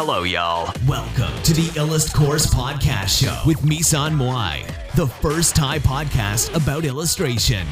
[0.00, 0.64] Hello, y'all.
[0.88, 6.82] Welcome to the Illust Course Podcast Show with Misan Moai, the first Thai podcast about
[6.92, 7.64] illustration.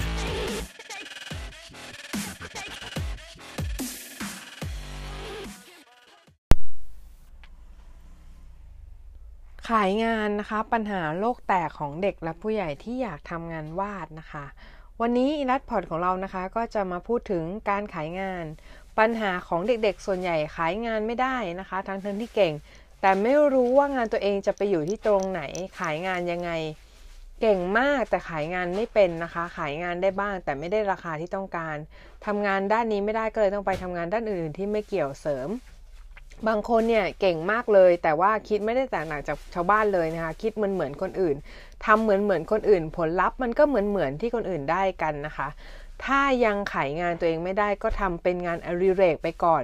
[9.69, 14.45] ขายงานนะคะ ปัญหาโลกแตกของเด็กและผู้ใหญ่ที่อยากทำงานวาดนะคะ
[15.01, 18.45] วันนี้รัดพอร์ตของเรานะคะ ก็จะมาพูดถึงการขายงาน
[18.99, 22.53] ปัญหาของเด็กๆ ส่วนใหญ่ขายงานไม่ได้นะคะ ทั้งทั้งที่เก่ง
[23.01, 25.43] แต่ไม่รู้ว่างานตัวเองจะไปอยู่ที่ตรงไหน
[25.79, 26.51] ขายงานยังไง
[27.41, 31.77] เก่งมากแต่ขายงานไม่เป็นนะคะ ขายงานได้บ้าง แต่ไม่ได้ราคาที่ต้องการ
[32.27, 35.49] ทำงานด้านนี้ไม่ได้ก็เลยต้องไปทำงานด้านอื่นๆ ที่ไม่เกี่ยวเสริม
[36.49, 41.37] บางคนเนี่ยเก่งมากเลย แต่ว่าคิดไม่ได้แตกต่างจากชาวบ้านเลยนะคะ คิดเหมือนเหมือนคนอื่น
[41.85, 45.49] ทำเหมือนเหมือนคนอื่น ผลลัพธ์มันก็เหมือนเหมือนที่คนอื่นได้กันนะคะ
[46.05, 49.63] ถ้ายังขายงานตัวเองไม่ได้ก็ทำเป็นงานอริเรกไปก่อน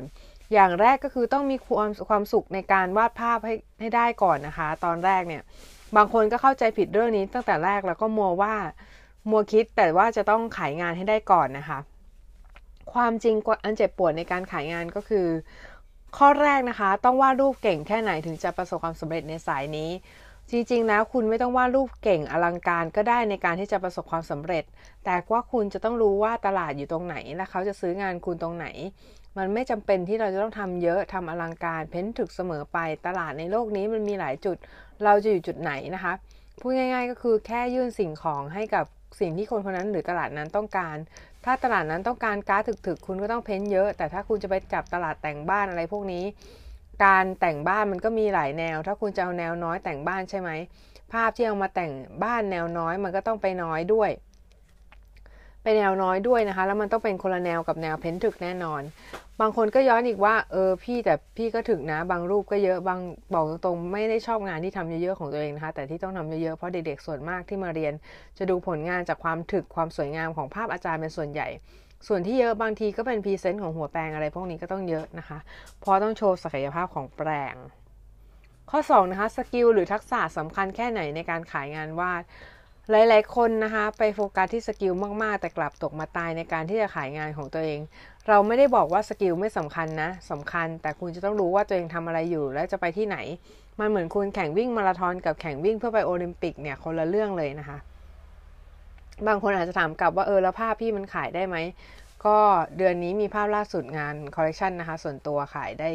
[0.52, 5.42] อย่างแรกก็คือต้องมีความความสุขในการวาดภาพให้ให้ได้ก่อนนะคะ ตอนแรกเนี่ย
[5.96, 8.54] บางคนก็เข้าใจผิดเรื่องนี้ตั้งแต่แรกแล้วก็มัวว่า
[9.30, 11.78] มัวคิดแต่ว่าจะต้องขายงานให้ได้ก่อนนะคะ
[12.92, 15.26] ความจริงอันเจ็บปวดในการขายงานก็คือ
[16.18, 19.90] ข้อแรกนะคะ ต้องวาดรูปเก่งแค่ไหนถึงจะประสบความสำเร็จในสายนี้
[20.52, 24.64] จริงๆแล้วคุณไม่ต้องวาดรูปเก่งอลังการก็ได้ในการที่จะประสบความสำเร็จ
[25.04, 28.66] แต่ว่าคุณจะต้องรู้ว่าตลาดอยู่ตรงไหนและเขาจะซื้องานคุณตรงไหน
[29.36, 34.56] มันไม่จำเป็นที่เราจะต้องทำเยอะทำอลังการ เพ้นถึกเสมอไปตลาดในโลกนี้มันมีหลายจุด
[35.04, 36.12] เราจะอยู่จุดไหนนะคะ
[36.60, 38.84] พูดง่าย ๆ ก็คือแค่ยื่นสิ่งของให้กับ
[39.20, 40.96] สิ่งที่คนคนนั้นหรือตลาดนั้นต้องการ
[41.44, 46.24] ถ้าตลาดนั้นต้องการการ์ดถึกๆ คุณก็ต้องเพ้นเยอะ แต่ถ้าคุณจะไปจับตลาดแต่งบ้านอะไรพวกนี้
[47.04, 50.50] การแต่งบ้านมันก็มีหลายแนว ถ้าคุณจะเอาแนวน้อยแต่งบ้านใช่ไหม
[51.12, 51.92] ภาพที่เอามาแต่ง
[52.24, 54.10] บ้านแนวน้อยมันก็ต้องไปน้อยด้วย
[55.62, 58.82] ไปแนวน้อยด้วยนะคะ แล้วมันต้องเป็นคนละแนวกับแนวเพ้นถึกแน่นอน
[59.40, 63.00] บางคนก็ย้อนอีกว่า เออพี่แต่พี่ก็ถึกนะ บางรูปก็เยอะ บาง
[63.34, 67.92] บอกตรงๆไม่ได้ชอบงานที่ทำเยอะๆของตัวเองนะคะ แต่ที่ต้องทำเยอะๆเพราะเด็กๆส่วนมากที่มาเรียน
[68.38, 71.48] จะดูผลงานจากความถึกความสวยงามของภาพอาจารย์เป็นส่วนใหญ่
[72.06, 75.38] ส่วนที่เยอะบางทีก็เป็นพรีเซนต์ของหัวแปลงอะไรพวกนี้ก็ต้องเยอะนะคะ
[75.80, 77.54] เพราะต้องโชว์ศักยภาพของแปลง
[78.70, 82.22] ข้อ2นะคะ skill หรือทักษะสำคัญแค่ไหนในการขายงานวาด
[82.90, 84.92] หลาย ๆ คนนะคะไปโฟกัสที่ skill
[85.22, 87.80] มาก ๆ แต่กลับตกม้าตายในการที่จะขายงานของตัวเอง
[88.28, 93.18] เราไม่ได้บอกว่า skill ไม่สำคัญนะสำคัญ แต่คุณจะต้องรู้ว่าตัวเองทำอะไรอยู่ และจะไปที่ไหน
[93.80, 97.78] มันเหมือนคุณแข่งวิ่งมาราธอนกับแข่งวิ่งเพื่อไปโอลิมปิกเนี่ยคนละเรื่องเลยนะคะ
[99.26, 101.56] บางคนอาจจะถามกลับว่าเออแล้วภาพพี่มันขายได้ไหม
[102.26, 102.36] ก็
[102.76, 105.90] เดือนนี้มีภาพล่าสุดงานคอลเลคชันนะคะ ส่วนตัวขายได้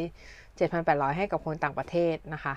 [0.56, 2.54] 7,800 ให้กับคนต่างประเทศนะคะ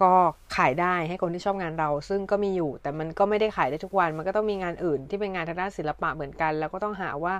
[0.00, 0.12] ก็
[0.56, 7.34] ขายได้ให้คนที่ชอบงานเรา ซึ่งก็มีอยู่ แต่มันก็ไม่ได้ขายได้ทุกวัน มันก็ต้องมีงานอื่นที่เป็นงานทางด้านศิลปะเหมือนกัน แล้วก็ต้องหาว่า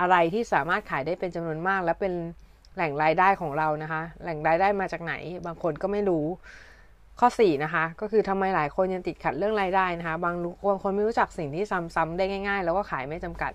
[0.00, 2.12] อะไรที่สามารถขายได้เป็นจำนวนมาก และเป็น
[2.74, 5.14] แหล่งรายได้ของเรานะคะ แหล่งรายได้มาจากไหน
[5.46, 6.26] บางคนก็ไม่รู้
[7.20, 10.34] ข้อ 4 นะคะ ก็คือทำไมหลายคนยังติดขัดเรื่องรายได้นะคะ บาง
[10.68, 11.64] บางคนไม่รู้จักสิ่งที่
[11.94, 13.52] ซ้ำๆได้ง่าย ๆ แล้วก็ขายไม่จำกัด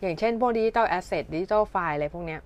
[0.00, 2.40] อย่างเช่นพวก digital asset digital file อะไรพวกเนี้ย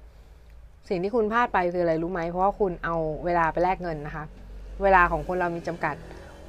[0.88, 4.25] สิ่งที่คุณพลาดไปคืออะไรรู้ไหม เพราะว่าคุณเอาเวลาไปแลกเงินนะคะ
[4.82, 5.94] เวลาของคนเรามีจำกัด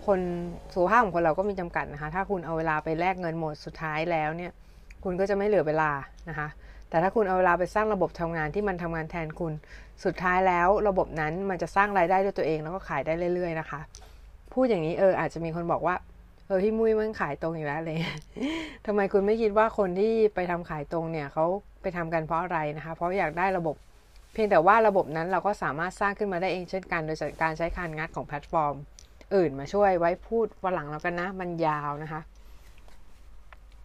[0.08, 0.20] คน
[0.74, 4.52] สุขภาพของคนเราก็มีจำกัดนะคะ ถ้าคุณเอาเวลาไปแลกเงินหมดสุดท้ายแล้วเนี่ย
[5.04, 5.92] คุณก็จะไม่เหลือเวลา
[6.30, 6.48] นะคะ
[6.90, 9.54] แต่ถ้าคุณเอาเวลาไปสร้างระบบทำงานที่มันทำงานแทนคุณ
[10.06, 13.82] สุดท้ายแล้วระบบนั้นมันจะสร้างรายได้ด้วยตัวเองแล้วก็ขายได้เรื่อย ๆ นะคะ
[14.56, 15.96] พูดอย่างนี้เอออาจจะมีคนบอกว่า
[16.48, 17.98] เออพี่มุ้ยมันขายตรงอยู่แล้วเลย
[18.86, 21.46] ทำไมคุณไม่คิดว่าคนที่ไปทำขายตรงเนี่ยเขา
[21.82, 23.76] ไปทำกันเพราะอะไรนะคะ เพราะอยากได้ระบบ
[24.34, 28.76] เพียงแต่ว่าระบบนั้นเราก็สามารถสร้างขึ้นมาได้เองเช่นกัน โดยการใช้การงัดของแพลตฟอร์ม
[29.36, 32.22] อื่นมาช่วยไว้พูดวันหลังแล้วกันนะ มันยาวนะคะ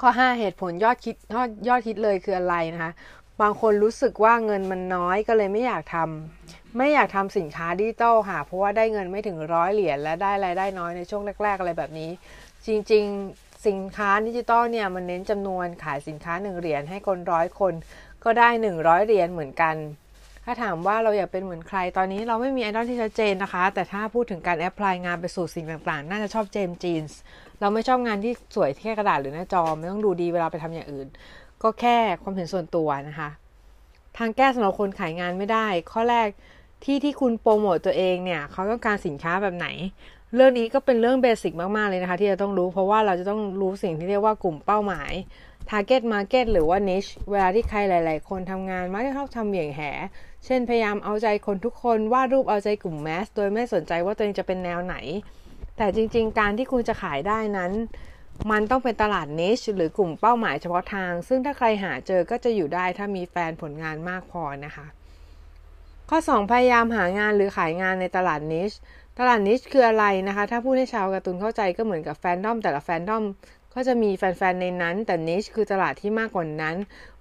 [0.00, 2.92] ข้อ 5 เหตุผลยอดฮิตยอดยอดฮิตเลยคืออะไรนะคะ
[3.40, 12.10] บางคนรู้สึกว่าเงินมันน้อยก็เลยไม่อยากทำไม่อยากทำสินค้าดิจิตอลค่ะ เพราะว่าได้เงินไม่ถึงร้อยเหรียญและได้รายได้น้อยในช่วงแรก ๆ อะไรแบบนี้
[12.66, 17.74] จริง ๆ สินค้าดิจิตอลเนี่ยมันเน้นจำนวนขายสินค้า1เหรียญให้คนร้อยคน
[18.24, 18.48] ก็ได้
[18.78, 19.76] 100เหรียญเหมือนกัน
[20.44, 27.18] ถ้าถามว่าเราอยากเป็นเหมือนใครตอนนี้เราไม่มีไอดอลที่ชัดเจนนะคะ แต่ถ้าพูดถึงการ apply งานไปสู่สิ่งต่างๆ น่าจะชอบ James Jean
[27.60, 31.09] เราไม่ชอบงานที่สวยแค่กระดาษหรือหน้าจอมันต้องดูดีเวลาไปทำอย่างอื่น
[31.62, 33.30] ก็แค่ความเห็นส่วนตัวนะคะ
[34.18, 36.28] ทางแก้สำหรับคนขายงานไม่ได้ ข้อแรก
[36.84, 39.66] ที่ที่คุณโปรโมตตัวเองเนี่ยเขาต้องการสินค้าแบบไหน
[40.34, 45.12] เรื่องนี้ก็เป็นเรื่องเบสิกมาก ๆ เลยนะคะ ที่จะต้องรู้เพราะว่าเราจะต้องรู้สิ่งที่เรียกว่ากลุ่มเป้าหมาย
[45.71, 49.80] target market หรือว่า niche เวลาที่ใครหลาย ๆ คนทำงานมักจะชอบทำเหวี่ยงแห
[50.45, 54.97] เช่นพยายามเอาใจคนทุกคนวาดรูปเอาใจกลุ่มแมสโดยไม่สนใจว่าตัวเองจะเป็นแนวไหน
[55.77, 57.72] แต่จริง ๆ การที่คุณจะขายได้นั้น
[58.51, 64.87] มันต้องเป็นตลาด niche หรือกลุ่มเป้าหมายเฉพาะทาง ซึ่งถ้าใครหาเจอก็จะอยู่ได้ถ้ามีแฟนผลงานมากพอนะคะ
[66.10, 68.72] ข้อ 2 พยายามหางานหรือขายงานในตลาดนิช
[69.19, 73.25] ตลาดนิชคืออะไรนะคะ ถ้าพูดให้ชาวการ์ตูนเข้าใจก็เหมือนกับแฟนดอม แต่ละแฟนดอม
[73.75, 76.77] ก็จะมีแฟนๆในนั้น แต่นิชคือตลาดที่มากกว่านั้น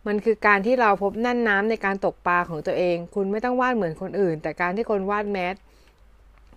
[0.08, 5.56] มันคือการที่เราพบนั่นน้ำในการตกปลาของตัวเอง คุณไม่ต้องวาดเหมือนคนอื่น แต่การที่คนวาดแมส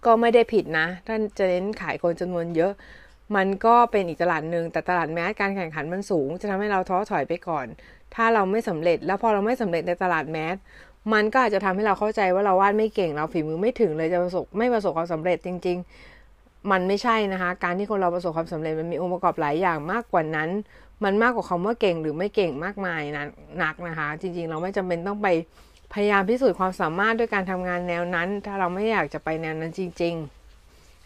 [0.05, 2.73] ก็ไม่ได้ผิดนะ ท่านจะเน้นขายคนจำนวนเยอะ
[3.37, 7.67] มันก็เป็นอีกตลาดหนึ่งแต่ตลาดแมสการแข่งขันมันสูง จะทำให้เราท้อถอยไปก่อน
[8.14, 10.56] ถ้าเราไม่สำเร็จ แล้วพอเราไม่สำเร็จในตลาดแมส
[11.12, 15.79] มันก็อาจจะทำให้เราเข้าใจว่าเราวาดไม่เก่งเราฝีมือไม่ถึงเลยจะประสบไม่ประสบความสำเร็จจริง
[16.23, 20.50] ๆ มันไม่ใช่นะคะ การที่คนเราประสบความสำเร็จมันมีองค์ประกอบหลายอย่างมากกว่านั้น
[21.05, 23.25] มันมากกว่าคำว่าเก่งหรือไม่เก่งมากมายนะ
[23.58, 25.28] หนักนะคะ จริง ๆ เราไม่จำเป็นต้องไป
[25.93, 30.41] พยายามพิสูจน์ความสามารถด้วยการทำงานแนวนั้น ถ้าเราไม่อยากจะไปแนวนั้นจริง ๆ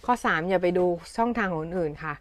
[0.06, 0.84] ข้อ 3 อย่าไปดู
[1.16, 2.14] ช่องทางของคนอื่นค่ะ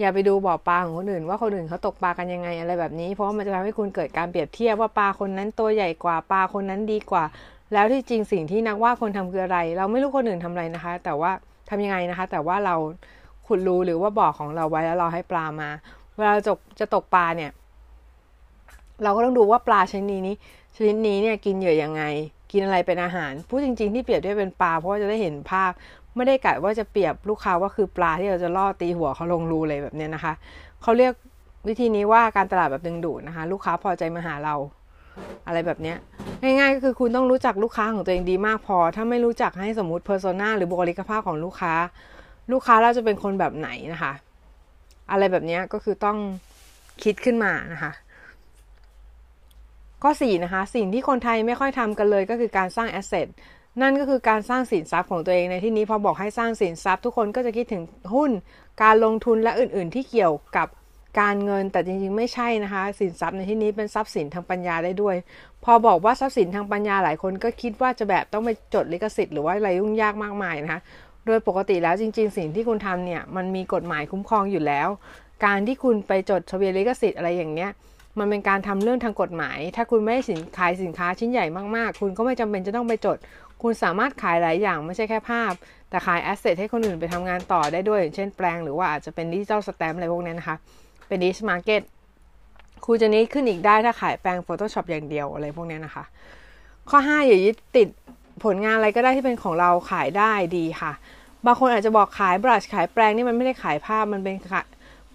[0.00, 7.24] อย่าไปดูบ่อปลาของคนอื่น ว่าคนอื่นเขาตกปลากันยังไงอะไรแบบนี้ เพราะว่ามันจะทำให้คุณเกิดการเปรียบเทียบว่าปลาคนนั้นตัวใหญ่กว่าปลาคนนั้นดีกว่า
[7.72, 11.30] แล้วที่จริงสิ่งที่นักว่าคนทำคืออะไร เราไม่รู้คนอื่นทำอะไรนะคะ แต่ว่า
[11.68, 12.74] ทำยังไงนะคะ แต่ว่าเรา
[13.46, 15.68] ขุดรูหรือว่าบ่อของเราไว้แล้วเราให้ปลามา
[16.16, 17.50] เวลาจะจะตกปลาเนี่ย
[19.02, 20.36] เราก็ต้องดูว่าปลาชนิดนี้
[20.76, 22.02] ชนิดนี้เนี่ยกินเหยื่อยังไง
[22.52, 25.70] กินอะไรเป็นอาหาร พูดจริง ๆ ที่เปรียบด้วยเป็นปลาเพราะว่าจะได้เห็นภาพ
[26.16, 30.32] ไม่ได้กะว่าจะเปรียบลูกค้าว่าคือปลาที่เราจะล่อตีหัวเขาลงรูเลยแบบนี้นะคะ
[30.82, 31.12] เขาเรียก
[31.68, 34.54] วิธีนี้ว่าการตลาดแบบดึงดูดนะคะ ลูกค้าพอใจมาหาเรา
[35.46, 35.94] อะไรแบบนี้
[36.42, 41.74] ง่ายๆก็คือคุณต้องรู้จักลูกค้าของตัวเองดีมากพอ ถ้าไม่รู้จักให้สมมติ persona หรือบุคลิกภาพของลูกค้า
[42.52, 44.12] ลูกค้าเราจะเป็นคนแบบไหนนะคะ
[45.10, 46.18] อะไรแบบนี้ก็คือต้อง
[47.04, 47.92] คิดขึ้นมานะคะ
[50.02, 53.26] ข้อ4นะคะ สิ่งที่คนไทยไม่ค่อยทำกันเลยก็คือการสร้าง asset
[53.82, 57.82] นั่นก็คือการสร้างสินทรัพย์ของตัวเองในที่นี้พอบอกให้สร้างสินทรัพย์ ทุกคนก็จะคิดถึง
[58.14, 58.30] หุ้น
[58.82, 60.68] การลงทุนและอื่น ๆ ที่เกี่ยวกับ
[61.20, 65.16] การเงินแต่จริง ๆ ไม่ใช่นะคะ สินทรัพย์ในที่นี้เป็นทรัพย์สินทางปัญญาได้ด้วย
[65.64, 70.80] พอบอกว่าทรัพย์สินทางปัญญาหลายคนก็คิดว่าจะแบบต้องไปจดลิขสิทธิ์หรือว่าอะไรยุ่งยากมากมายนะคะ
[71.26, 74.88] โดยปกติแล้วจริง ๆ สิ่งที่คุณทำเนี่ยมันมีกฎหมายคุ้มครองอยู่แล้ว
[75.44, 77.70] การที่คุณไปจดทะเบียนลิขสิทธิ์อะไรอย่างเนี้ย
[78.18, 81.46] มันเป็นการทำเรื่องทางกฎหมาย ถ้าคุณไม่สินขายสินค้าชิ้นใหญ่
[81.76, 83.16] มากๆ คุณก็ไม่จำเป็นจะต้องไปจด
[83.62, 85.52] คุณสามารถขายหลายอย่างไม่ใช่แค่ภาพ
[85.90, 90.56] แต่ขาย asset ให้คนอื่นไปทำงานต่อได้ด้วยอย่างเช่นแปรงหรือว่าอาจจะเป็น digital stamp อะไรพวกนี้นะคะ
[91.08, 91.82] เป็น niche market
[92.86, 96.04] คุณจะ niche ขึ้นอีกได้ถ้าขายแปลง Photoshop อย่างเดียวอะไรพวกนี้นะคะ
[96.90, 97.88] ข้อ 5 อย่ายึดติด
[98.44, 100.92] ผลงานอะไรก็ได้ที่เป็นของเราขายได้ดีค่ะ
[101.46, 104.36] บางคนอาจจะบอกขาย brush ขายแปรงนี่มันไม่ได้ขายภาพมันเป็น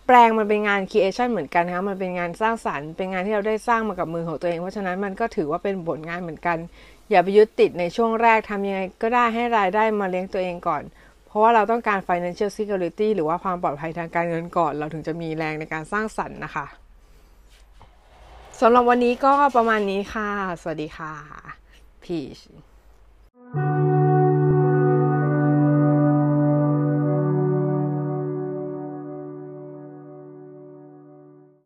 [0.08, 6.58] แปรงมันเป็นงาน creation เหมือนกันนะคะมันเป็นงานสร้างสรรค์ เป็นงานที่เราได้สร้างมากับมือของตัวเอง เพราะฉะนั้นมันก็ถือว่าเป็นผลงานเหมือนกัน
[7.12, 10.84] อย่าไปยึดติดในช่วงแรกทำยังไงก็ได้ให้รายได้มาเลี้ยงตัวเองก่อน
[11.26, 16.66] เพราะว่าเราต้องการ financial security หรือว่าความปลอดภัยทางการเงินก่อน เราถึงจะมีแรงในการสร้างสรรค์นะคะ
[18.60, 20.30] สำหรับวันนี้ก็ประมาณนี้ค่ะ
[20.62, 21.14] สวัสดีค่ะ
[22.04, 22.40] พีช